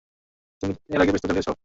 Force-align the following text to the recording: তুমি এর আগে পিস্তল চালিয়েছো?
তুমি 0.61 0.73
এর 0.89 0.99
আগে 1.01 1.11
পিস্তল 1.13 1.29
চালিয়েছো? 1.29 1.53